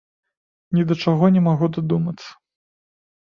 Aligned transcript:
Ні 0.77 0.85
да 0.91 0.95
чаго 1.03 1.29
не 1.35 1.43
магу 1.49 1.69
дадумацца. 1.75 2.27